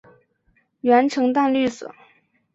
[0.81, 1.93] 喙呈淡绿色。